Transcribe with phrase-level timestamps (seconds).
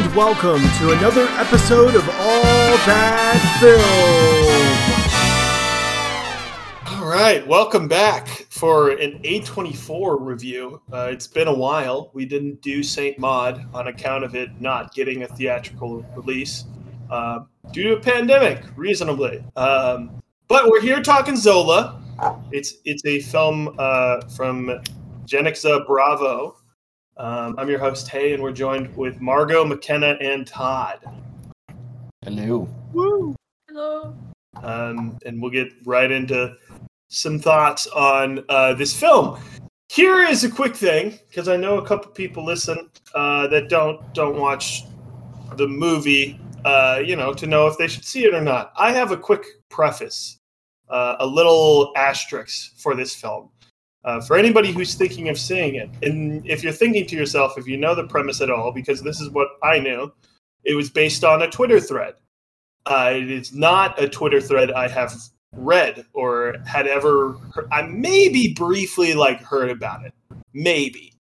[0.00, 3.38] and welcome to another episode of All That
[6.86, 6.96] Film.
[6.96, 10.80] All right, welcome back for an A24 review.
[10.90, 12.10] Uh, it's been a while.
[12.14, 16.64] We didn't do Saint Maud on account of it not getting a theatrical release
[17.10, 17.40] uh,
[17.72, 19.44] due to a pandemic, reasonably.
[19.56, 22.00] Um, but we're here talking Zola.
[22.52, 24.80] It's it's a film uh, from
[25.26, 26.56] Janicza Bravo.
[27.20, 31.00] Um, I'm your host, Hey, and we're joined with Margot, McKenna, and Todd.
[32.24, 32.66] Hello.
[32.94, 33.36] Woo!
[33.68, 34.16] Hello.
[34.62, 36.56] Um, and we'll get right into
[37.08, 39.38] some thoughts on uh, this film.
[39.90, 44.00] Here is a quick thing because I know a couple people listen uh, that don't
[44.14, 44.84] don't watch
[45.56, 46.40] the movie.
[46.64, 48.72] Uh, you know, to know if they should see it or not.
[48.78, 50.38] I have a quick preface,
[50.88, 53.50] uh, a little asterisk for this film.
[54.02, 57.66] Uh, for anybody who's thinking of seeing it, and if you're thinking to yourself, if
[57.66, 60.10] you know the premise at all, because this is what I knew,
[60.64, 62.14] it was based on a Twitter thread.
[62.86, 65.14] Uh, it is not a Twitter thread I have
[65.54, 67.32] read or had ever.
[67.54, 67.68] Heard.
[67.70, 70.14] I maybe briefly like heard about it,
[70.54, 71.12] maybe.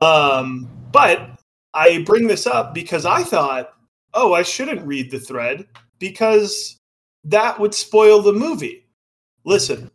[0.00, 1.40] Um, but
[1.72, 3.72] I bring this up because I thought,
[4.14, 5.66] oh, I shouldn't read the thread
[5.98, 6.78] because
[7.24, 8.86] that would spoil the movie.
[9.44, 9.90] Listen,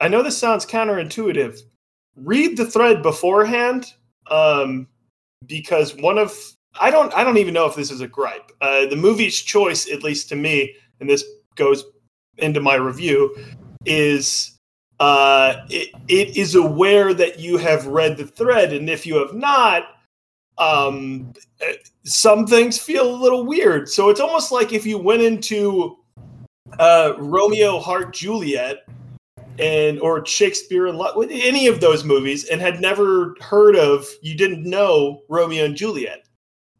[0.00, 1.60] I know this sounds counterintuitive.
[2.16, 3.92] Read the thread beforehand,
[4.30, 4.86] um,
[5.46, 6.34] because one of
[6.80, 8.52] I don't I don't even know if this is a gripe.
[8.60, 11.84] Uh, the movie's choice, at least to me, and this goes
[12.38, 13.36] into my review,
[13.84, 14.58] is
[15.00, 19.34] uh, it, it is aware that you have read the thread, and if you have
[19.34, 19.84] not,
[20.58, 21.32] um,
[22.04, 23.88] some things feel a little weird.
[23.88, 25.98] So it's almost like if you went into
[26.78, 28.86] uh, Romeo Heart Juliet
[29.58, 34.36] and or Shakespeare and Lo- any of those movies and had never heard of, you
[34.36, 36.26] didn't know Romeo and Juliet.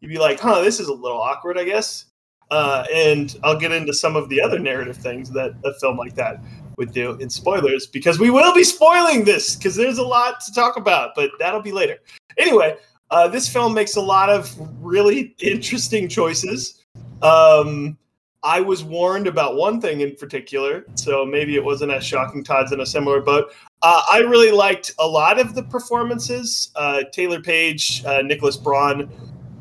[0.00, 2.06] You'd be like, huh, this is a little awkward, I guess.
[2.50, 6.14] Uh, and I'll get into some of the other narrative things that a film like
[6.14, 6.42] that
[6.76, 10.52] would do in spoilers because we will be spoiling this because there's a lot to
[10.52, 11.98] talk about, but that'll be later.
[12.38, 12.76] Anyway,
[13.10, 16.84] uh, this film makes a lot of really interesting choices.
[17.22, 17.96] Um,
[18.46, 22.44] I was warned about one thing in particular, so maybe it wasn't as shocking.
[22.44, 23.52] Todd's in a similar boat.
[23.82, 26.70] Uh, I really liked a lot of the performances.
[26.76, 29.10] Uh, Taylour Paige, uh, Nicholas Braun.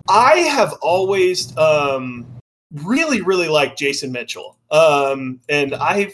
[0.07, 2.27] I have always um,
[2.73, 6.13] really, really liked Jason Mitchell, um, and I,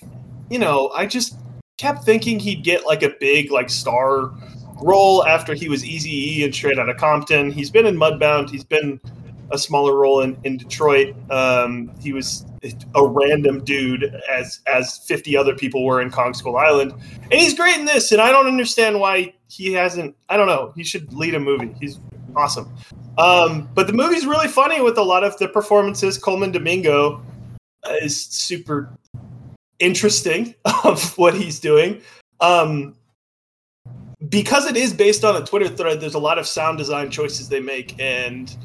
[0.49, 1.35] you know, I just
[1.77, 4.31] kept thinking he'd get like a big like star
[4.81, 7.51] role after he was Easy E and Straight Outta Compton.
[7.51, 8.49] He's been in Mudbound.
[8.49, 9.01] He's been
[9.51, 11.15] a smaller role in, in Detroit.
[11.29, 12.45] Um, he was
[12.95, 16.93] a random dude as as 50 other people were in Kong Skull Island.
[17.23, 20.73] And he's great in this, and I don't understand why he hasn't I don't know.
[20.75, 21.73] He should lead a movie.
[21.79, 21.99] He's
[22.35, 22.73] awesome.
[23.17, 26.17] Um, but the movie's really funny with a lot of the performances.
[26.17, 27.23] Colman Domingo
[28.01, 28.89] is super
[29.79, 32.01] interesting of what he's doing.
[32.39, 32.95] Um,
[34.29, 37.49] because it is based on a Twitter thread, there's a lot of sound design choices
[37.49, 38.55] they make and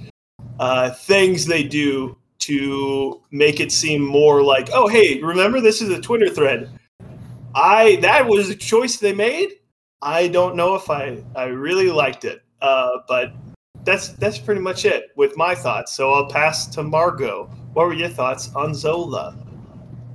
[0.59, 5.91] uh, things they do to make it seem more like, oh, hey, remember this is
[5.91, 6.71] a Twitter thread.
[7.55, 9.49] I that was a choice they made.
[10.03, 13.33] I don't know if I I really liked it, uh, but
[13.84, 15.97] that's that's pretty much it with my thoughts.
[15.97, 17.50] So I'll pass to Margot.
[17.72, 19.37] What were your thoughts on Zola?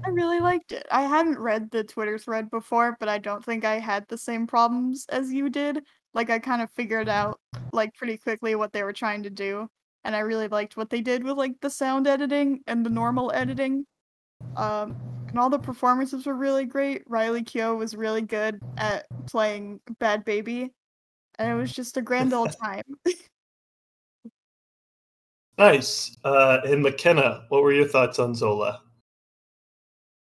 [0.03, 0.85] I really liked it.
[0.91, 4.47] I hadn't read the Twitter thread before, but I don't think I had the same
[4.47, 5.83] problems as you did.
[6.13, 7.39] Like I kind of figured out
[7.71, 9.67] like pretty quickly what they were trying to do,
[10.03, 13.31] and I really liked what they did with like the sound editing and the normal
[13.31, 13.85] editing.
[14.55, 14.95] Um,
[15.27, 17.03] and all the performances were really great.
[17.07, 20.71] Riley Keough was really good at playing Bad Baby,
[21.39, 22.83] and it was just a grand old time.
[25.57, 26.17] nice.
[26.23, 28.81] Uh, and McKenna, what were your thoughts on Zola?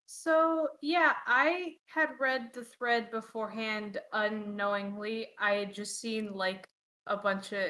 [0.07, 5.29] So, yeah, I had read the thread beforehand unknowingly.
[5.39, 6.69] I had just seen like
[7.07, 7.65] a bunch of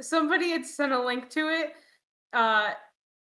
[0.00, 1.74] somebody had sent a link to it.
[2.32, 2.72] Uh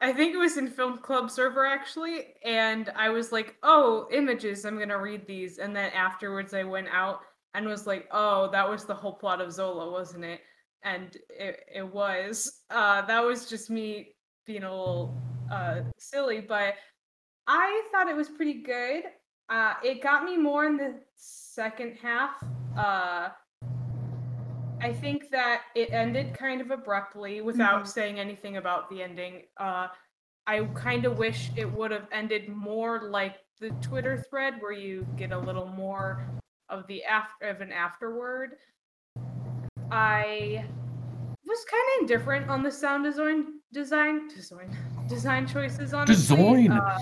[0.01, 4.65] I think it was in Film Club server actually, and I was like, "Oh, images,
[4.65, 7.21] I'm to read these." And then afterwards I went out
[7.55, 10.41] and was like, "Oh, that was the whole plot of Zola, wasn't it?"
[10.83, 12.63] And it it was.
[12.71, 14.15] Uh that was just me
[14.47, 16.75] being a little uh silly, but
[17.47, 19.05] I thought it was pretty good.
[19.49, 22.43] Uh, it got me more in the second half.
[24.83, 27.89] I think that it ended kind of abruptly without mm-hmm.
[27.89, 29.43] saying anything about the ending.
[29.57, 29.87] Uh,
[30.49, 35.07] I kind of wish it would have ended more like the Twitter thread, where you
[35.17, 36.27] get a little more
[36.69, 38.57] of the after of an afterword.
[39.93, 40.65] I
[41.47, 44.77] was kind of indifferent on the sound design design design
[45.09, 46.73] design choices on Design.
[46.73, 46.99] Uh,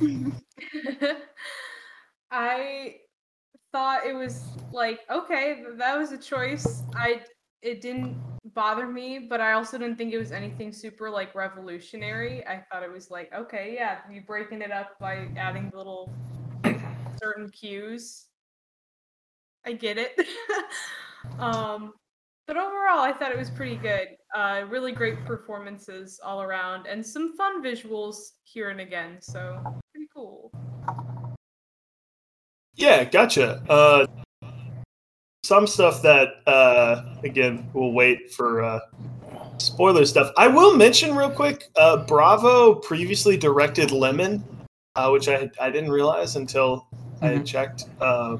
[2.30, 2.96] I
[3.72, 6.82] thought it was like okay, that was a choice.
[6.94, 7.22] I
[7.62, 8.16] it didn't
[8.54, 12.46] bother me, but I also didn't think it was anything super like revolutionary.
[12.46, 16.12] I thought it was like okay, yeah, you breaking it up by adding little
[17.22, 18.26] certain cues.
[19.64, 20.20] I get it.
[21.38, 21.92] um,
[22.48, 24.08] but overall, I thought it was pretty good.
[24.34, 29.18] Uh, really great performances all around, and some fun visuals here and again.
[29.20, 29.81] So.
[32.74, 33.62] Yeah, gotcha.
[33.68, 34.06] Uh,
[35.44, 38.80] some stuff that uh, again we'll wait for uh,
[39.58, 40.32] spoiler stuff.
[40.36, 41.64] I will mention real quick.
[41.76, 44.44] Uh, Bravo previously directed Lemon,
[44.96, 46.86] uh, which I I didn't realize until
[47.20, 47.86] I had checked.
[48.00, 48.38] Um,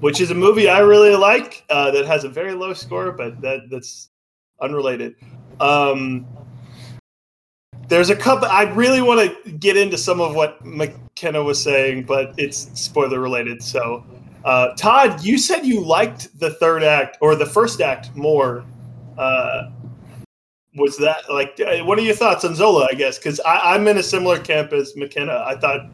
[0.00, 3.40] which is a movie I really like uh, that has a very low score, but
[3.42, 4.08] that that's
[4.60, 5.14] unrelated.
[5.60, 6.26] Um,
[7.90, 8.46] there's a couple.
[8.48, 13.18] I really want to get into some of what McKenna was saying, but it's spoiler
[13.20, 13.62] related.
[13.62, 14.06] So,
[14.44, 18.64] uh, Todd, you said you liked the third act or the first act more.
[19.18, 19.70] Uh,
[20.76, 21.60] was that like?
[21.60, 22.86] uh, What are your thoughts on Zola?
[22.90, 25.42] I guess because I'm in a similar camp as McKenna.
[25.44, 25.90] I thought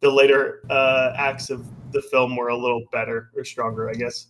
[0.00, 3.90] the later uh, acts of the film were a little better or stronger.
[3.90, 4.28] I guess.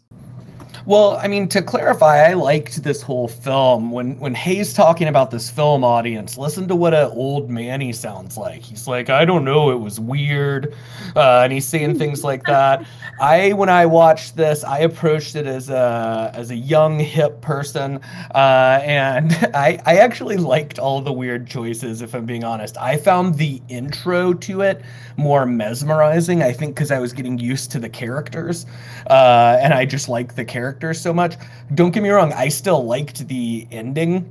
[0.84, 3.92] Well, I mean, to clarify, I liked this whole film.
[3.92, 7.92] When when Hayes talking about this film audience, listen to what an old man he
[7.92, 8.62] sounds like.
[8.62, 10.74] He's like, I don't know, it was weird,
[11.14, 12.84] uh, and he's saying things like that.
[13.20, 18.00] I when I watched this, I approached it as a as a young hip person,
[18.34, 22.02] uh, and I I actually liked all the weird choices.
[22.02, 24.82] If I'm being honest, I found the intro to it
[25.16, 26.42] more mesmerizing.
[26.42, 28.66] I think because I was getting used to the characters,
[29.08, 31.36] uh, and I just like the characters so much.
[31.74, 34.30] Don't get me wrong, I still liked the ending.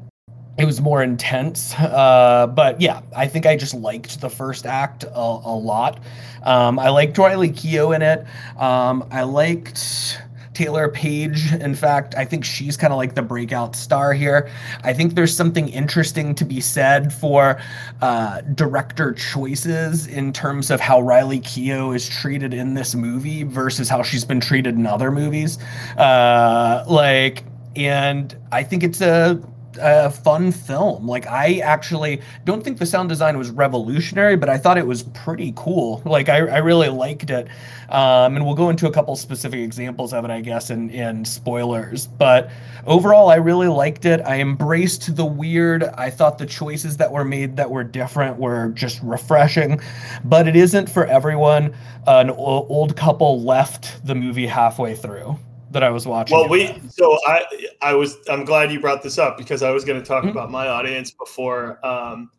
[0.58, 5.06] It was more intense, uh, but yeah, I think I just liked the first act
[5.06, 6.00] a, a lot.
[6.44, 8.26] Um, I liked Riley Keough in it.
[8.58, 10.22] Um, I liked
[10.53, 11.53] Taylour Paige.
[11.53, 14.50] In fact, I think she's kind of like the breakout star here.
[14.83, 17.62] I think there's something interesting to be said for
[18.01, 23.88] uh, director choices in terms of how Riley Keough is treated in this movie versus
[23.88, 25.57] how she's been treated in other movies.
[25.98, 27.44] Uh, like,
[27.75, 29.42] and I think it's a
[29.79, 31.07] a fun film.
[31.07, 35.03] Like I actually don't think the sound design was revolutionary, but I thought it was
[35.03, 36.01] pretty cool.
[36.12, 37.47] Like I, I really liked it.
[37.89, 41.25] Um, and we'll go into a couple specific examples of it, I guess, in, in
[41.25, 42.07] spoilers.
[42.07, 42.50] But
[42.85, 44.21] overall, I really liked it.
[44.21, 45.83] I embraced the weird.
[45.83, 49.81] I thought the choices that were made that were different were just refreshing.
[50.25, 51.73] But it isn't for everyone.
[52.07, 55.38] An old couple left the movie halfway through
[55.71, 56.38] that I was watching.
[56.38, 57.45] Well, we so I
[57.81, 60.31] I was I'm glad you brought this up because I was going to talk Mhm.
[60.31, 62.29] about my audience before um,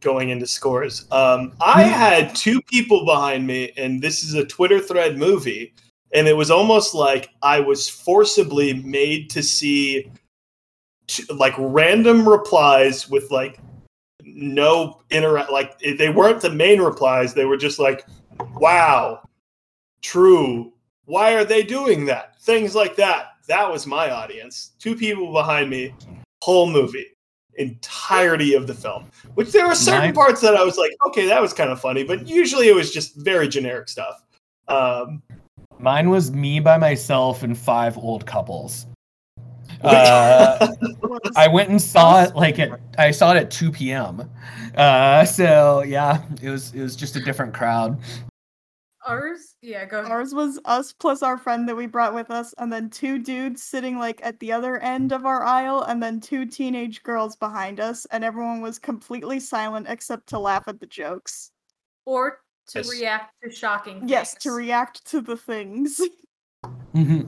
[0.00, 1.06] going into scores.
[1.12, 1.90] Um, I Mhm.
[1.90, 5.72] had two people behind me, and this is a Twitter thread movie,
[6.12, 10.10] and it was almost like I was forcibly made to see
[11.06, 13.60] t- like random replies with like
[14.24, 18.04] no interact like they weren't the main replies they were just like
[18.56, 19.20] wow
[20.02, 20.72] true
[21.08, 25.68] why are they doing that things like that that was my audience two people behind
[25.68, 25.94] me
[26.42, 27.06] whole movie
[27.54, 31.26] entirety of the film which there were certain Mine- parts that i was like okay
[31.26, 34.22] that was kind of funny but usually it was just very generic stuff
[34.68, 35.22] um
[35.78, 38.86] Mine was me by myself and five old couples.
[39.82, 40.68] Uh,
[41.36, 44.28] I went and saw it like at I saw it at 2 p.m.
[44.76, 47.98] Uh, so yeah, it was it was just a different crowd.
[49.06, 50.10] Ours, yeah, go ahead.
[50.10, 53.62] Ours was us plus our friend that we brought with us, and then two dudes
[53.62, 57.78] sitting like at the other end of our aisle, and then two teenage girls behind
[57.80, 61.52] us, and everyone was completely silent except to laugh at the jokes.
[62.06, 62.90] or to Yes.
[62.90, 64.02] react to shocking.
[64.06, 66.00] Yes, to react to the things.
[66.94, 67.22] mm-hmm.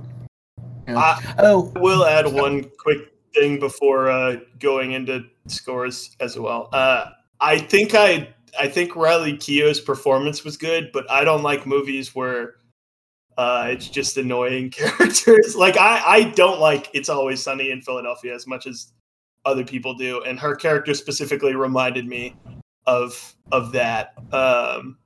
[0.89, 0.99] Yeah.
[0.99, 6.69] I- oh, will add one quick thing before uh, going into scores as well.
[6.73, 7.11] Uh,
[7.41, 12.15] I think I I think Riley Keough's performance was good, but I don't like movies
[12.15, 12.57] where
[13.39, 15.57] uh, it's just annoying characters.
[15.57, 18.93] Like I I don't like It's Always Sunny in Philadelphia as much as
[19.45, 22.37] other people do, and her character specifically reminded me
[22.87, 24.15] of of that.
[24.33, 24.99] Um,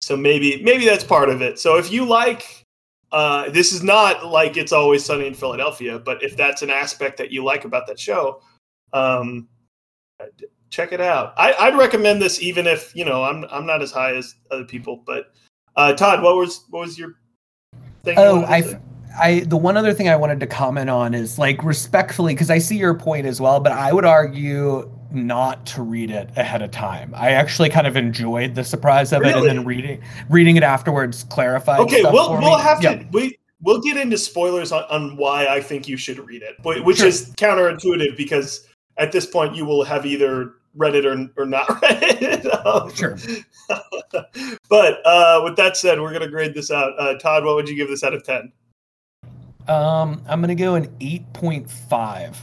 [0.00, 1.58] so maybe maybe that's part of it.
[1.58, 2.64] So if you like
[3.12, 7.16] uh, this is not like it's always sunny in Philadelphia, but if that's an aspect
[7.18, 8.40] that you like about that show,
[8.92, 9.48] um,
[10.70, 11.34] check it out.
[11.36, 14.64] I, I'd recommend this, even if you know I'm I'm not as high as other
[14.64, 15.02] people.
[15.04, 15.32] But
[15.76, 17.16] uh, Todd, what was what was your
[18.04, 18.16] thing?
[18.18, 18.80] oh, I.
[19.18, 22.58] I the one other thing I wanted to comment on is like respectfully because I
[22.58, 26.70] see your point as well, but I would argue not to read it ahead of
[26.70, 27.12] time.
[27.16, 31.24] I actually kind of enjoyed the surprise of it, and then reading reading it afterwards
[31.24, 31.80] clarified.
[31.80, 32.62] Okay, we'll we'll me.
[32.62, 36.42] have to we we'll get into spoilers on, on why I think you should read
[36.42, 37.08] it, but which Sure.
[37.08, 41.68] is counterintuitive because at this point you will have either read it or, or not
[41.82, 42.66] read it.
[42.66, 43.16] Um, Sure.
[44.68, 46.92] but uh, with that said, we're gonna grade this out.
[46.98, 48.52] Uh, Todd, what would you give this out of ten?
[49.68, 52.38] Um, I'm gonna go an eight point five.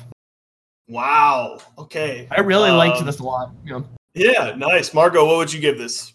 [0.87, 1.59] Wow.
[1.77, 2.27] Okay.
[2.31, 3.51] I really liked Um, this a lot.
[3.65, 3.85] You know.
[4.13, 4.93] Yeah, nice.
[4.93, 6.13] Margot, what would you give this?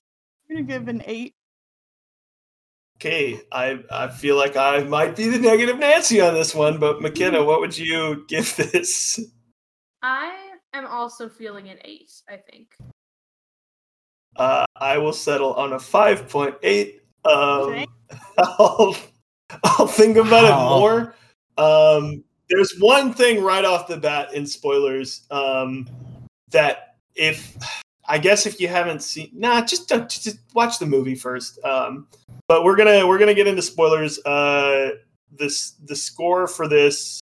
[0.49, 1.35] I'm gonna give an eight.
[2.99, 7.03] Okay, I I feel like I might be the negative Nancy on this one, but
[7.03, 9.19] McKenna, what would you give this?
[10.03, 12.13] I am also feeling an eight.
[12.29, 12.77] I think.
[14.37, 17.03] Uh, I will settle on a five point eight.
[17.25, 17.33] Um,
[17.71, 17.87] Okay.
[18.39, 18.97] I'll
[19.65, 20.67] I'll think about Wow.
[20.67, 21.15] it more.
[21.59, 25.89] Um, there's one thing right off the bat in spoilers um,
[26.51, 27.57] that if
[28.07, 31.63] I guess if you haven't seen, nah, just don't, just watch the movie first.
[31.65, 32.09] Um,
[32.49, 34.19] but we're gonna we're gonna get into spoilers.
[34.25, 34.91] Uh,
[35.31, 37.21] this the score for this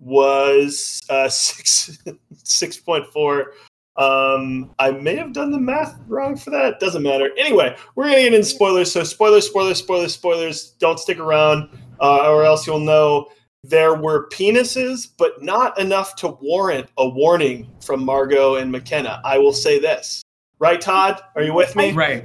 [0.00, 1.98] was uh, six
[2.42, 3.52] six point four.
[3.96, 6.80] Um, I may have done the math wrong for that.
[6.80, 7.30] Doesn't matter.
[7.36, 8.90] Anyway, we're gonna get into spoilers.
[8.90, 10.70] So spoilers, spoilers, spoilers, spoilers.
[10.78, 11.68] Don't stick around,
[12.00, 13.28] uh, or else you'll know
[13.62, 19.20] there were penises, but not enough to warrant a warning from Margot and McKenna.
[19.24, 20.22] I will say this.
[20.58, 21.20] Right, Todd?
[21.36, 21.92] Are you with me?
[21.92, 22.24] Right.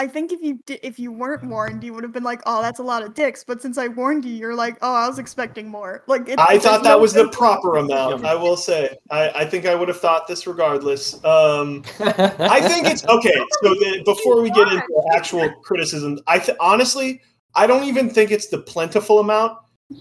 [0.00, 2.62] I think if you di- if you weren't warned, you would have been like, "Oh,
[2.62, 5.18] that's a lot of dicks." But since I warned you, you're like, "Oh, I was
[5.18, 8.24] expecting more." Like it, I thought that no was the proper amount.
[8.24, 8.96] I will say.
[9.10, 11.22] I, I think I would have thought this regardless.
[11.22, 13.34] Um, I think it's okay.
[13.62, 17.20] So the, before we get into actual criticisms, I th- honestly,
[17.54, 19.58] I don't even think it's the plentiful amount.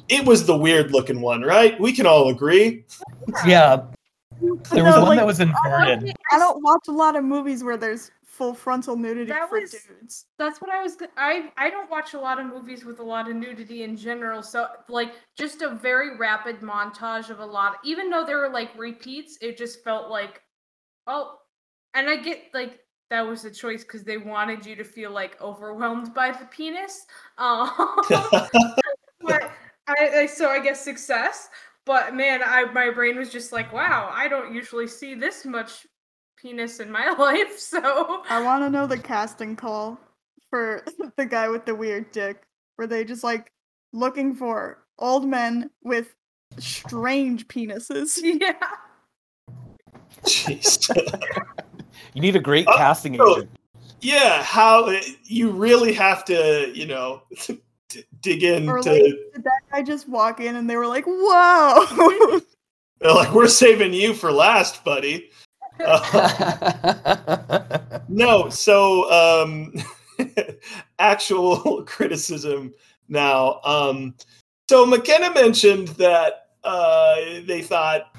[0.07, 1.77] It was the weird looking one, right?
[1.77, 2.85] We can all agree.
[3.45, 3.81] yeah.
[4.71, 6.15] There was No, one like, that was inverted.
[6.31, 8.09] I don't watch a lot of movies where there's
[8.39, 10.25] full frontal nudity That for was- dudes.
[10.37, 10.97] That's what I was.
[11.17, 14.41] I I don't watch a lot of movies with a lot of nudity in general.
[14.41, 17.79] So like just a very rapid montage of a lot.
[17.83, 20.41] Even though there were like repeats, it just felt like,
[21.05, 21.35] oh,
[21.93, 22.79] and I get like
[23.09, 27.05] that was a choice because they wanted you to feel like overwhelmed by the penis.
[27.37, 27.69] Um,
[29.21, 29.51] but
[29.87, 31.49] I, I so I guess success.
[31.85, 35.85] But man, I my brain was just like, wow, I don't usually see this much
[36.41, 37.57] penis in my life.
[37.59, 39.99] So I want to know the casting call
[40.49, 40.83] for
[41.17, 42.43] the guy with the weird dick.
[42.77, 43.51] Were they just like
[43.93, 46.15] looking for old men with
[46.57, 48.19] strange penises?
[48.41, 48.53] yeah.
[50.23, 50.89] Jeez.
[52.13, 53.49] You need a great Oh, casting agent.
[54.01, 58.71] yeah, how uh, you really have to, you know, d- dig into.
[58.71, 62.41] Or like, did that guy just walk in and they were like, "Whoa!"
[62.99, 65.29] They're like, we're saving you for last, buddy.
[68.09, 69.71] No, so um,
[70.99, 72.73] actual criticism
[73.07, 73.61] now.
[73.63, 74.15] Um,
[74.67, 78.17] so McKenna mentioned that uh, they thought,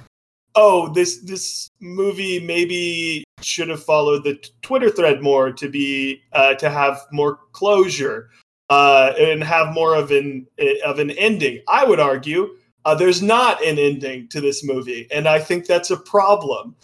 [0.54, 6.22] oh, this this movie maybe should have followed the t- Twitter thread more to be
[6.32, 8.30] uh, to have more closure
[8.70, 10.46] uh, and have more of an
[10.84, 11.62] of an ending.
[11.68, 15.90] I would argue uh, there's not an ending to this movie, and I think that's
[15.90, 16.76] a problem.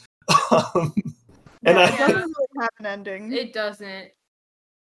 [0.51, 0.95] Um,
[1.65, 3.33] and Yeah, I it doesn't really have an ending.
[3.33, 4.11] It doesn't.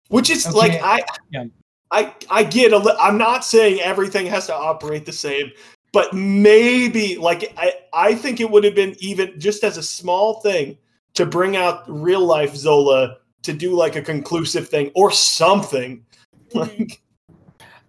[0.09, 1.45] which is Okay, like I, yeah.
[1.91, 5.51] I, I get a li- I'm not saying everything has to operate the same,
[5.93, 10.41] but maybe like I, I think it would have been even just as a small
[10.41, 10.77] thing
[11.13, 16.05] to bring out real life Zola to do like a conclusive thing or something.
[16.53, 17.01] Like,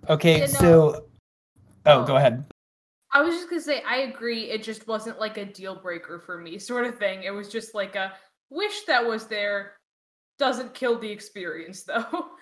[0.09, 0.53] okay, Yeah, no.
[0.61, 1.07] so
[1.87, 2.45] oh, go ahead.
[3.17, 4.51] I was just gonna say I agree.
[4.51, 7.23] It just wasn't like a deal breaker for me, sort of thing.
[7.23, 8.13] It was just like a
[8.51, 9.73] wish that was there.
[10.39, 12.33] Doesn't kill the experience though.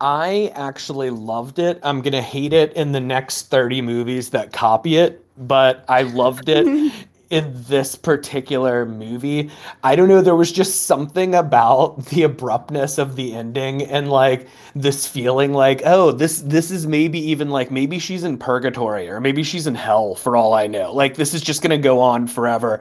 [0.00, 1.78] I actually loved it.
[1.84, 6.48] I'm gonna hate it in the next 30 movies that copy it, but I loved
[6.48, 6.92] it
[7.30, 9.50] in this particular movie.
[9.84, 14.48] I don't know, there was just something about the abruptness of the ending and like
[14.74, 19.20] this feeling like, oh, this this is maybe even like maybe she's in purgatory or
[19.20, 20.92] maybe she's in hell for all I know.
[20.92, 22.80] Like this is just gonna go on forever.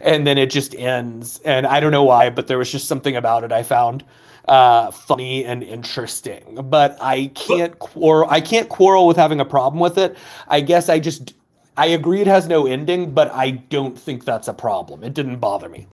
[0.00, 1.38] And then it just ends.
[1.44, 4.02] And I don't know why, but there was just something about it I found
[4.48, 9.78] uh funny and interesting but i can't quarrel i can't quarrel with having a problem
[9.78, 10.16] with it
[10.48, 11.34] i guess i just
[11.76, 15.02] i agree it has no ending but i don't think that's a problem.
[15.04, 15.86] It didn't bother me.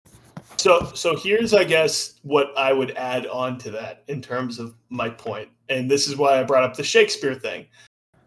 [0.57, 4.73] So so here's I guess what I would add on to that in terms of
[4.89, 7.65] my point, and this is why I brought up the Shakespeare thing.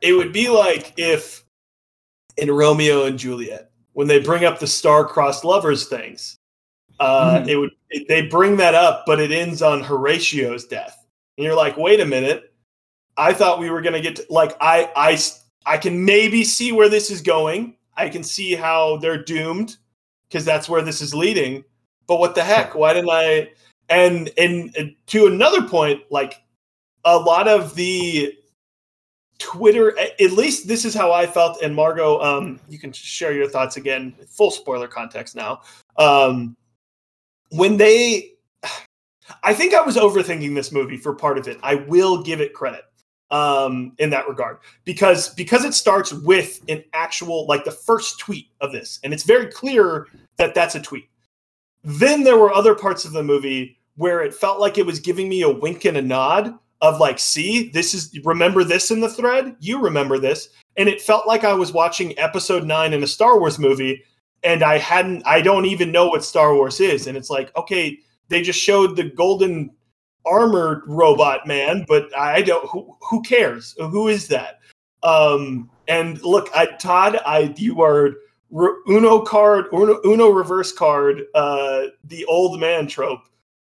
[0.01, 1.45] It would be like if
[2.37, 6.37] in Romeo and Juliet when they bring up the star-crossed lovers things
[7.01, 7.49] uh, Mhm.
[7.49, 11.55] it would it, they bring that up, but it ends on Horatio's death, and you're
[11.55, 12.53] like, wait a minute,
[13.17, 15.19] I thought we were gonna get to, like I I
[15.67, 17.77] I can maybe see where this is going.
[17.97, 19.77] I can see how they're doomed
[20.29, 21.65] because that's where this is leading.
[22.07, 22.75] But what the heck?
[22.75, 23.51] Why didn't I?
[23.89, 26.43] And and, and to another point, like
[27.05, 28.35] a lot of the
[29.39, 31.63] Twitter, at least this is how I felt.
[31.63, 34.15] And Margot, um, you can share your thoughts again.
[34.29, 35.63] Full spoiler context now.
[35.97, 36.57] Um,
[37.51, 38.33] when they,
[39.43, 41.59] I think I was overthinking this movie for part of it.
[41.63, 42.85] I will give it credit
[43.31, 44.59] um, in that regard.
[44.85, 49.25] Because because it starts with an actual like the first tweet of this, and it's
[49.25, 50.07] very clear
[50.37, 51.09] that that's a tweet.
[51.85, 55.29] Then there were other parts of the movie where it felt like it was giving
[55.29, 59.09] me a wink and a nod of like, see, this is remember this in the
[59.09, 63.07] thread, you remember this, and it felt like I was watching episode nine in a
[63.07, 64.05] Star Wars movie,
[64.45, 67.99] and I hadn't, I don't even know what Star Wars is, and it's like, okay,
[68.29, 69.71] they just showed the golden
[70.29, 73.75] armored robot man, but I don't, who, who cares?
[73.79, 74.61] Who is that?
[75.03, 78.15] Um, and look, I, Todd, I, you are
[78.51, 83.21] Uno card, Uno, Uno reverse card, uh, the old man trope.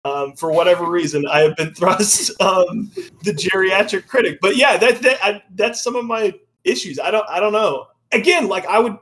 [0.05, 2.91] Um, for whatever reason, I have been thrust um,
[3.24, 4.39] the geriatric critic.
[4.41, 7.00] But yeah, that, that I, that's some of my issues.
[7.00, 7.88] I don't I don't know.
[8.12, 8.98] Again, like I would,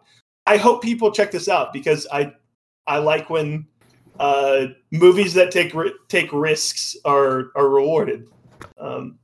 [0.46, 2.34] I hope people check this out because I
[2.88, 3.66] I like when
[4.22, 5.74] uh, movies that take
[6.08, 8.28] take risks are are rewarded.
[8.80, 9.18] Um,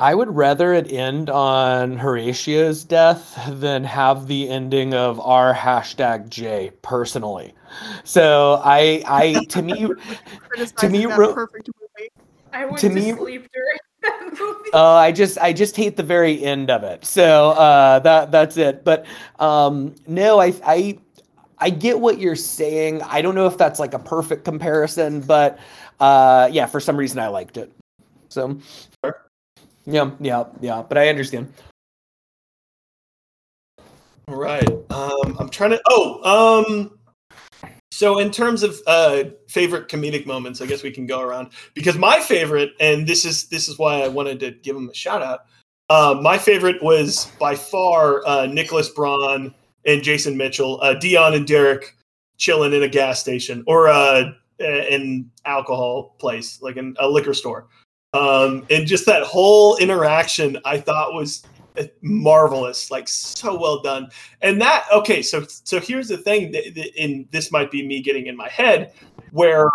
[0.00, 6.28] I would rather it end on Horatio's death than have the ending of our hashtag
[6.28, 7.54] J personally.
[8.02, 9.86] So I, I to me,
[10.48, 12.10] Criticizing me, that Ro- perfect movie.
[12.52, 14.70] I went To to, me- sleep during that movie.
[14.72, 17.04] uh, I just, I just hate the very end of it.
[17.04, 18.84] So uh, that that's it.
[18.84, 19.06] But
[19.38, 20.98] um, no, I, I,
[21.62, 23.02] I get what you're saying.
[23.02, 25.60] I don't know if that's like a perfect comparison, but
[26.00, 27.72] uh, yeah, for some reason I liked it.
[28.30, 28.58] So.
[29.86, 31.52] Yeah, yeah, yeah, but I understand.
[34.26, 34.68] Right.
[34.90, 35.80] Um, I'm trying to.
[35.88, 36.98] Oh, um,
[37.92, 41.96] so in terms of uh, favorite comedic moments, I guess we can go around because
[41.96, 45.22] my favorite, and this is this is why I wanted to give him a shout
[45.22, 45.46] out.
[45.88, 49.54] Uh, my favorite was by far uh, Nicholas Braun
[49.86, 51.96] and Jason Mitchell, uh, Dion and Derek
[52.36, 57.68] chilling in a gas station or uh, an alcohol place, like in a liquor store.
[58.14, 61.44] Um, and just that whole interaction, I thought was
[62.02, 64.10] marvelous, like so well done.
[64.42, 68.02] And that okay, so so here's the thing, th- th- and this might be me
[68.02, 68.92] getting in my head,
[69.30, 69.70] where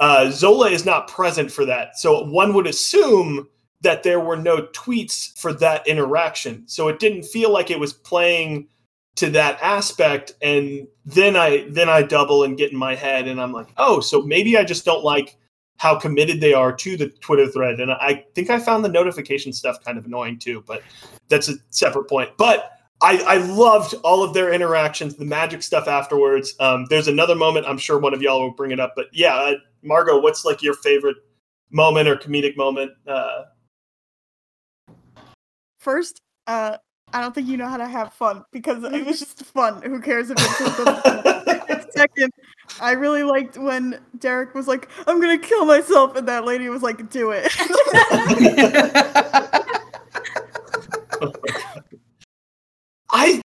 [0.00, 1.98] uh, Zola is not present for that.
[1.98, 3.48] So one would assume
[3.80, 6.62] that there were no tweets for that interaction.
[6.66, 8.68] So it didn't feel like it was playing
[9.16, 10.34] to that aspect.
[10.42, 14.00] And then I then I double and get in my head, and I'm like, oh,
[14.00, 15.36] so maybe I just don't like
[15.76, 17.80] how committed they are to the Twitter thread.
[17.80, 20.82] And I think I found the notification stuff kind of annoying too, but
[21.28, 22.30] that's a separate point.
[22.38, 22.70] But
[23.02, 26.54] I, I loved all of their interactions, the magic stuff afterwards.
[26.60, 29.34] Um, there's another moment, I'm sure one of y'all will bring it up, but yeah,
[29.34, 31.16] uh, Margot, what's like your favorite
[31.70, 32.92] moment or comedic moment?
[33.06, 33.42] Uh,
[35.80, 36.78] First, uh,
[37.14, 39.80] I don't think you know how to have fun because it was just fun.
[39.82, 42.32] Who cares if it's Second,
[42.80, 46.82] I really liked when Derek was like, "I'm gonna kill myself," and that lady was
[46.82, 47.44] like, "Do it."
[53.10, 53.40] I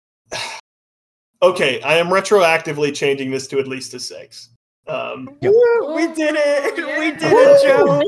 [1.41, 4.51] okay, I am retroactively changing this to at least a six.
[4.87, 6.75] Um, Woo, we did it.
[6.79, 8.03] Oh, We did it, Joe.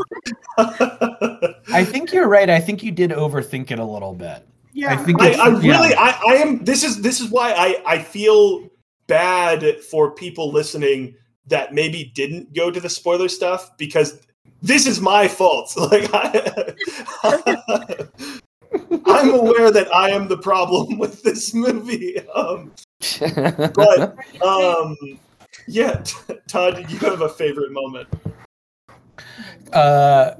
[1.72, 2.50] I think you're right.
[2.50, 4.46] I think you did overthink it a little bit.
[4.76, 4.92] Yeah.
[4.92, 5.70] I think I, it's, I yeah.
[5.70, 6.62] really, I, I am.
[6.62, 8.68] This is this is why I I feel
[9.06, 11.14] bad for people listening
[11.46, 14.20] that maybe didn't go to the spoiler stuff because
[14.60, 15.72] this is my fault.
[15.78, 16.74] Like I,
[19.06, 22.20] I'm aware that I am the problem with this movie.
[22.34, 22.70] Um,
[23.74, 24.94] but um,
[25.66, 26.04] yeah,
[26.48, 28.08] Todd, you have a favorite moment?
[29.72, 30.32] uh,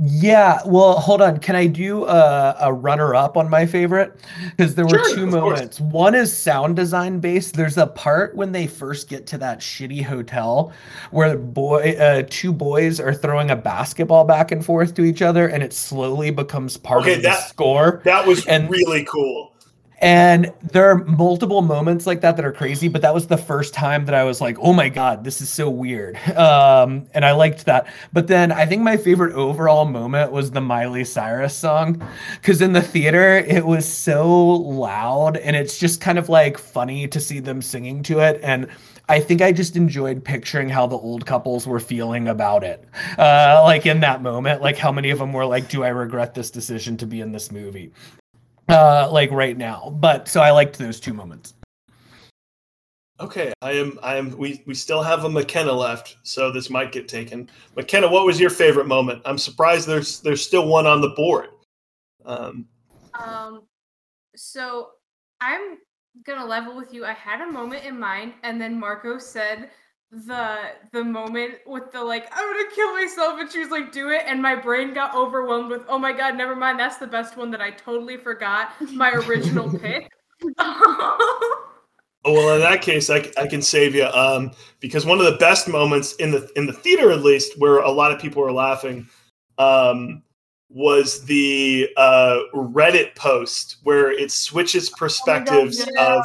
[0.00, 0.60] yeah.
[0.64, 1.38] Well, hold on.
[1.38, 4.20] Can I do a, a runner up on my favorite?
[4.56, 5.56] Because there were Sure, two of course.
[5.58, 5.80] moments.
[5.80, 7.54] One is sound design based.
[7.54, 10.72] There's a part when they first get to that shitty hotel
[11.10, 15.48] where boy, uh, two boys are throwing a basketball back and forth to each other,
[15.48, 18.00] and it slowly becomes part Okay, of the score.
[18.04, 19.52] That was And- really cool.
[20.00, 23.74] And there are multiple moments like that that are crazy, but that was the first
[23.74, 26.16] time that I was like, oh my God, this is so weird.
[26.38, 27.88] Um, and I liked that.
[28.12, 32.00] But then I think my favorite overall moment was the Miley Cyrus song.
[32.40, 37.08] Because in the theater, it was so loud and it's just kind of like funny
[37.08, 38.38] to see them singing to it.
[38.42, 38.68] And
[39.08, 42.84] I think I just enjoyed picturing how the old couples were feeling about it.
[43.16, 46.34] Uh, like in that moment, like how many of them were like, do I regret
[46.34, 47.90] this decision to be in this movie?
[48.68, 49.96] Uh, like right now.
[49.98, 51.54] But so I liked those two moments.
[53.20, 53.98] Okay, I am.
[54.02, 54.36] I am.
[54.38, 57.50] We we still have a McKenna left, so this might get taken.
[57.74, 59.22] McKenna, what was your favorite moment?
[59.24, 61.48] I'm surprised there's there's still one on the board.
[62.24, 62.66] Um,
[63.18, 63.62] um
[64.36, 64.90] so
[65.40, 65.78] I'm
[66.24, 67.04] gonna level with you.
[67.04, 69.70] I had a moment in mind, and then Margot said
[70.10, 70.56] the
[70.92, 74.22] the moment with the like I'm gonna kill myself and she was like do it
[74.26, 77.50] and my brain got overwhelmed with oh my god never mind that's the best one
[77.50, 80.10] that I totally forgot my original pick.
[80.58, 81.48] oh
[82.24, 85.68] well, in that case, I, I can save you um, because one of the best
[85.68, 89.08] moments in the in the theater, at least, where a lot of people were laughing,
[89.58, 90.22] um,
[90.68, 96.16] was the uh, Reddit post where it switches oh perspectives oh God, yeah.
[96.16, 96.24] of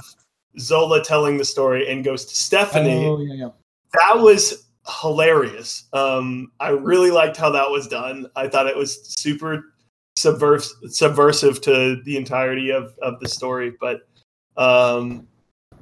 [0.59, 3.05] Zola telling the story and goes to Stephanie.
[3.05, 3.49] Oh, yeah, yeah
[3.93, 4.67] that was
[5.01, 5.87] hilarious.
[5.93, 8.27] Um, I really liked how that was done.
[8.35, 9.73] I thought it was super
[10.17, 13.73] subvers- subversive to the entirety of, of the story.
[13.79, 14.01] But
[14.57, 15.27] um,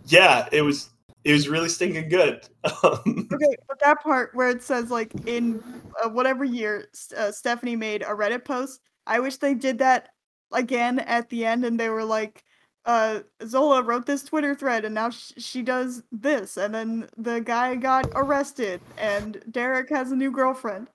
[0.05, 0.89] yeah, it was
[1.23, 2.47] it was really stinking good.
[2.83, 5.63] okay, but that part where it says like in
[6.03, 10.09] uh, whatever year uh, Stephanie made a Reddit post, I wish they did that
[10.51, 12.43] again at the end, and they were like,
[12.85, 17.39] uh Zola wrote this Twitter thread and now sh- she does this and then the
[17.39, 20.89] guy got arrested and Derek has a new girlfriend.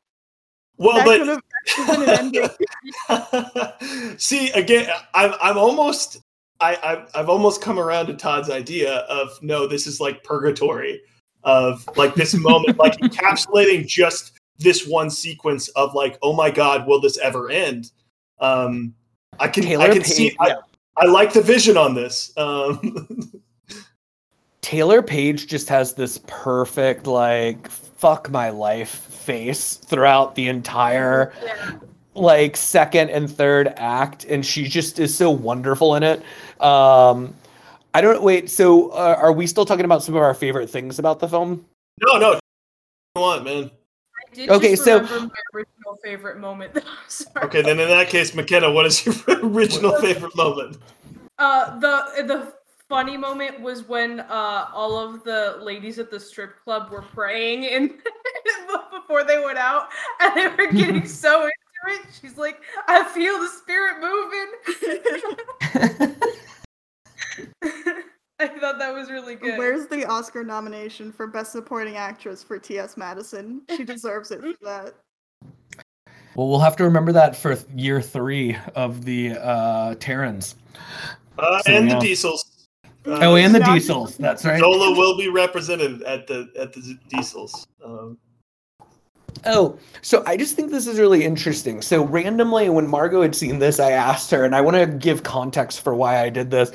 [0.78, 1.42] Well, that
[3.08, 3.80] but
[4.20, 6.20] see again, I'm I'm almost
[6.60, 11.00] I I've, I've almost come around to Todd's idea of no, this is like purgatory
[11.44, 16.86] of like this moment, like encapsulating just this one sequence of like, oh my god,
[16.86, 17.92] will this ever end?
[18.40, 18.94] Um,
[19.38, 20.36] I can Taylor I can see.
[20.44, 20.56] Yeah.
[20.98, 22.32] I like the vision on this.
[22.36, 23.42] Um.
[24.62, 31.72] Taylour Paige just has this perfect like fuck my life face throughout the entire yeah.
[32.14, 36.20] like second and third act and she just is so wonderful in it.
[36.60, 37.32] Um
[37.94, 40.98] I don't wait, so uh, are we still talking about some of our favorite things
[40.98, 41.64] about the film?
[42.04, 42.38] No, no.
[43.14, 43.70] Come on,
[44.36, 44.50] man.
[44.50, 46.76] okay, so my original favorite moment.
[47.42, 50.78] okay, then in that case, McKenna, what is your original favorite moment?
[51.38, 52.52] Uh, the the
[52.88, 57.66] funny moment was when uh all of the ladies at the strip club were praying
[57.66, 57.94] and
[58.92, 59.88] before they went out,
[60.20, 62.06] and they were getting so into it.
[62.20, 64.46] She's like, "I feel the spirit moving."
[68.40, 69.56] I thought that was really good.
[69.56, 72.96] Where's the Oscar nomination for Best Supporting Actress for T.S.
[72.96, 73.62] Madison?
[73.76, 74.94] She deserves it for that.
[76.34, 80.56] Well, we'll have to remember that for year three of the uh, Terrans.
[81.38, 81.94] Uh, so, and yeah.
[81.94, 82.66] the Diesels.
[83.06, 84.18] Uh, oh, and the Diesels.
[84.18, 84.60] That's right.
[84.60, 87.66] Zola will be represented at the at the Diesels.
[87.82, 88.18] Um,
[89.44, 91.82] Oh, so I just think this is really interesting.
[91.82, 95.22] So randomly, when Margot had seen this, I asked her, and I want to give
[95.22, 96.72] context for why I did this.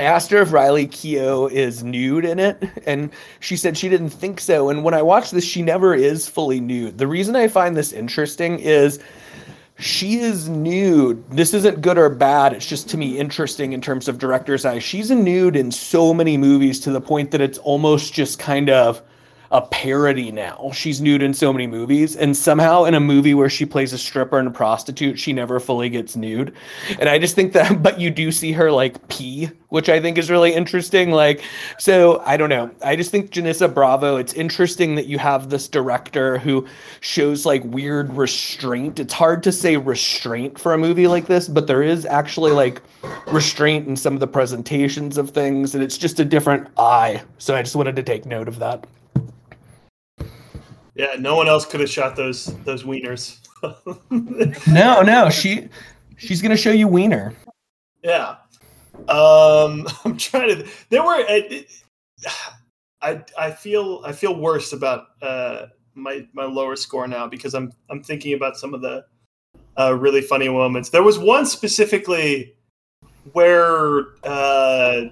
[0.00, 3.10] I asked her if Riley Keough is nude in it, and
[3.40, 4.70] she said she didn't think so.
[4.70, 6.96] And when I watched this, she never is fully nude.
[6.96, 8.98] The reason I find this interesting is
[9.78, 11.22] she is nude.
[11.30, 12.54] This isn't good or bad.
[12.54, 14.78] It's just to me interesting in terms of director's eye.
[14.78, 18.70] She's a nude in so many movies to the point that it's almost just kind
[18.70, 19.02] of
[19.52, 20.70] a parody now.
[20.72, 23.98] She's nude in so many movies, and somehow in a movie where she plays a
[23.98, 26.54] stripper and a prostitute, she never fully gets nude.
[27.00, 30.18] And I just think that, but you do see her like pee, which I think
[30.18, 31.10] is really interesting.
[31.10, 31.42] Like,
[31.78, 32.70] so I don't know.
[32.84, 36.66] I just think Janicza Bravo, it's interesting that you have this director who
[37.00, 39.00] shows like weird restraint.
[39.00, 42.82] It's hard to say restraint for a movie like this, but there is actually like
[43.26, 47.20] restraint in some of the presentations of things, and it's just a different eye.
[47.38, 48.86] So I just wanted to take note of that.
[50.94, 53.38] Yeah, no one else could have shot those those wieners.
[54.68, 55.68] no, no, she
[56.16, 57.34] she's gonna show you wiener.
[58.02, 58.36] Yeah,
[59.08, 60.68] um, I'm trying to.
[60.88, 61.24] There were.
[61.28, 61.66] I,
[63.02, 67.72] I I feel I feel worse about uh, my my lower score now because I'm
[67.88, 69.06] I'm thinking about some of the
[69.78, 70.90] uh, really funny moments.
[70.90, 72.54] There was one specifically
[73.32, 75.04] where uh,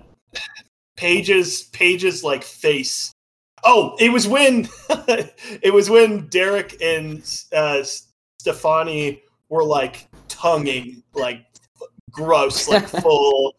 [0.97, 3.13] pages Paige's like face
[3.65, 4.69] Oh, it was when
[5.63, 7.83] it was when Derek and uh,
[8.41, 11.45] Stefani were like tonguing, like
[12.11, 13.55] gross, like full.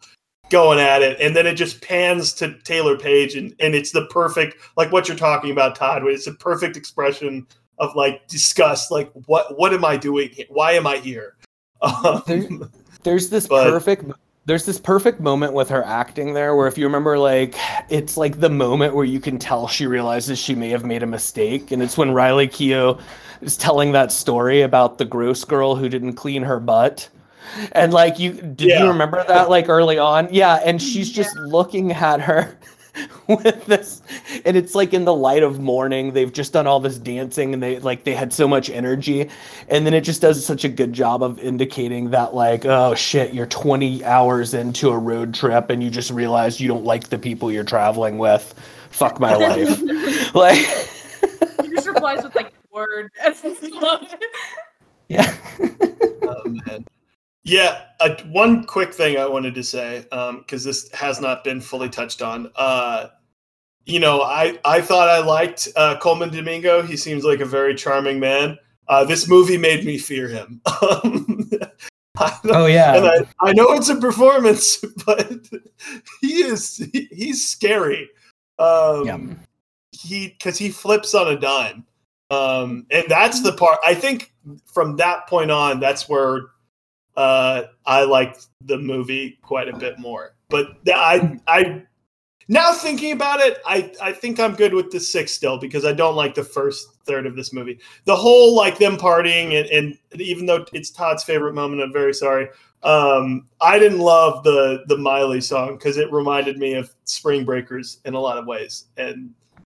[0.49, 4.05] going at it, and then it just pans to Taylour Paige, and and it's the
[4.07, 6.01] perfect like what you're talking about, Todd.
[6.07, 7.45] It's a perfect expression
[7.77, 8.89] of like disgust.
[8.91, 10.29] Like what what am I doing?
[10.29, 10.47] Here?
[10.49, 11.35] Why am I here?
[11.81, 12.49] Um, There-
[13.03, 14.03] there's this But- perfect
[14.49, 17.53] there's this perfect moment with her acting there where if you remember like
[17.87, 21.05] it's like the moment where you can tell she realizes she may have made a
[21.05, 21.69] mistake.
[21.71, 22.99] And it's when Riley Keough
[23.41, 27.07] is telling that story about the gross girl who didn't clean her butt.
[27.73, 28.81] And like you did Yeah.
[28.81, 30.27] you remember that like early on?
[30.31, 32.57] Yeah and she's just looking at her
[33.27, 34.01] with this.
[34.45, 37.61] And it's like in the light of morning they've just done all this dancing and
[37.61, 39.29] they like they had so much energy.
[39.67, 43.33] And then it just does such a good job of indicating that like oh shit
[43.33, 47.17] you're 20 hours into a road trip and you just realize you don't like the
[47.17, 48.53] people you're traveling with.
[48.91, 49.81] Fuck my life.
[50.33, 50.57] Like
[51.61, 53.11] He just replies with like word.
[55.07, 55.35] yeah.
[56.23, 56.85] Oh, man.
[57.43, 61.89] Yeah, uh, one quick thing I wanted to say because this has not been fully
[61.89, 62.51] touched on.
[62.55, 63.07] Uh,
[63.85, 66.81] you know, I I thought I liked uh, Colman Domingo.
[66.81, 68.57] He seems like a very charming man.
[68.87, 70.61] Uh, this movie made me fear him.
[70.81, 71.49] Um,
[72.45, 75.47] oh yeah and I, I know it's a performance, but
[76.21, 78.09] he is he, he's scary.
[78.57, 79.17] Um, yeah
[79.99, 81.85] he because he flips on a dime
[82.31, 84.33] um and that's the part i think
[84.65, 86.43] from that point on that's where
[87.19, 90.35] uh i liked the movie quite a bit more.
[90.47, 91.83] But i i
[92.47, 95.91] now thinking about it i i think i'm good with the six still because i
[95.91, 97.77] don't like the first third of this movie.
[98.05, 102.13] The whole like them partying and, and even though it's todd's favorite moment i'm very
[102.13, 102.47] sorry.
[102.83, 107.99] Um i didn't love the the miley song because it reminded me of spring breakers
[108.05, 108.85] in a lot of ways.
[108.95, 109.33] And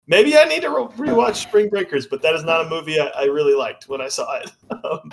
[0.08, 3.08] maybe i need to re- rewatch spring breakers but that is not a movie i,
[3.16, 4.52] I really liked when i saw it.
[4.84, 5.12] Um,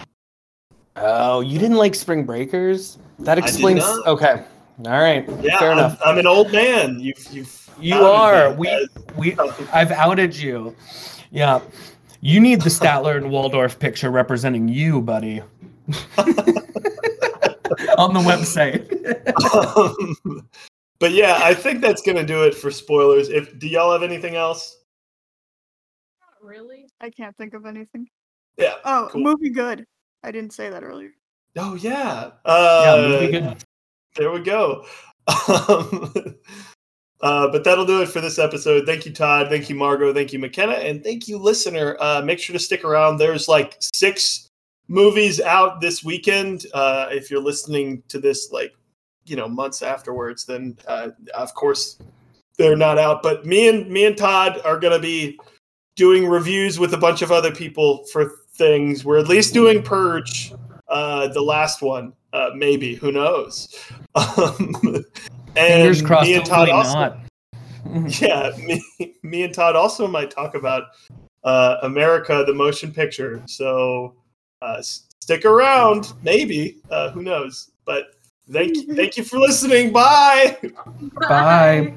[0.97, 4.07] oh you didn't like spring breakers that did explains not.
[4.07, 4.45] okay
[4.85, 8.57] all right yeah fair I'm, enough I'm an old man you've you've you are me
[8.57, 8.89] we
[9.35, 9.37] we
[9.73, 10.75] I've outed you.
[11.31, 11.61] Yeah.
[12.23, 15.41] You need the Statler and Waldorf picture representing you, buddy.
[17.99, 18.87] On the website.
[19.77, 20.49] um,
[20.99, 24.35] but yeah i think that's gonna do it for spoilers if do y'all have anything
[24.37, 24.79] else
[26.21, 26.89] Not really.
[27.01, 28.09] I can't think of anything.
[28.57, 29.21] yeah Oh, Cool.
[29.23, 29.85] movie good.
[30.27, 31.13] I didn't say that earlier.
[31.57, 32.33] oh yeah.
[32.45, 33.57] Yeah, uh, movie good.
[34.17, 34.85] there we go.
[35.69, 36.15] Um,
[37.21, 38.87] uh, but that'll do it for this episode.
[38.87, 39.49] Thank you todd.
[39.49, 40.75] Thank you margot thank you mckenna.
[40.75, 41.97] And thank you listener.
[41.99, 43.17] Uh, make sure to stick around.
[43.17, 44.49] There's like six
[44.87, 46.67] movies out this weekend.
[46.75, 48.73] Uh, if you're listening to this like
[49.25, 51.99] you know months afterwards then uh, of course
[52.59, 53.23] they're not out.
[53.23, 55.39] But me and me and todd are going to be
[55.97, 60.53] doing reviews with a bunch of other people for things we're at least doing purge
[60.89, 63.75] uh, the last one uh, maybe who knows
[64.15, 65.05] um,
[65.57, 67.19] and Fingers crossed, me and Todd also, not.
[68.21, 68.83] yeah, me,
[69.23, 70.89] me and Todd also might talk about
[71.45, 73.43] uh, America, the motion picture.
[73.47, 74.15] So
[74.61, 76.79] uh, stick around, maybe.
[76.91, 77.71] Uh, who knows?
[77.85, 78.17] But
[78.51, 79.93] thank thank you for listening.
[79.93, 80.59] Bye.
[81.29, 81.95] Bye.